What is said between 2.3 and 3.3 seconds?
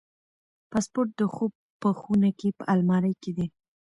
کې په المارۍ